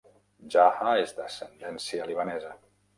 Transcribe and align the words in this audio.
Jaha 0.55 0.95
és 1.03 1.15
d'ascendència 1.21 2.13
libanesa. 2.13 2.61